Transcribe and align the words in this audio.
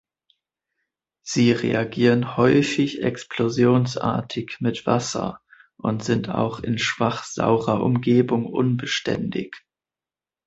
Sie 1.21 1.51
reagieren 1.51 2.35
häufig 2.35 3.03
explosionsartig 3.03 4.57
mit 4.59 4.87
Wasser 4.87 5.41
und 5.77 6.03
sind 6.03 6.27
auch 6.27 6.59
in 6.59 6.79
schwach 6.79 7.23
saurer 7.23 7.83
Umgebung 7.83 8.47
unbeständig. 8.47 9.55